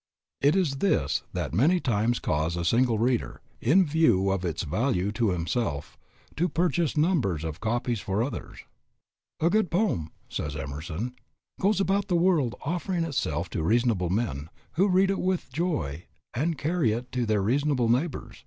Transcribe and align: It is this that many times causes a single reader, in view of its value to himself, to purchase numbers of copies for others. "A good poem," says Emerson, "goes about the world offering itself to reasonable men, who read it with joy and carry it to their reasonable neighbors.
It 0.41 0.55
is 0.55 0.77
this 0.77 1.21
that 1.33 1.53
many 1.53 1.79
times 1.79 2.17
causes 2.17 2.57
a 2.57 2.65
single 2.65 2.97
reader, 2.97 3.39
in 3.59 3.85
view 3.85 4.31
of 4.31 4.43
its 4.43 4.63
value 4.63 5.11
to 5.11 5.29
himself, 5.29 5.95
to 6.37 6.49
purchase 6.49 6.97
numbers 6.97 7.43
of 7.43 7.59
copies 7.59 7.99
for 7.99 8.23
others. 8.23 8.61
"A 9.39 9.51
good 9.51 9.69
poem," 9.69 10.09
says 10.27 10.55
Emerson, 10.55 11.13
"goes 11.59 11.79
about 11.79 12.07
the 12.07 12.15
world 12.15 12.55
offering 12.65 13.03
itself 13.03 13.47
to 13.51 13.61
reasonable 13.61 14.09
men, 14.09 14.49
who 14.71 14.87
read 14.87 15.11
it 15.11 15.19
with 15.19 15.53
joy 15.53 16.05
and 16.33 16.57
carry 16.57 16.93
it 16.93 17.11
to 17.11 17.27
their 17.27 17.43
reasonable 17.43 17.87
neighbors. 17.87 18.37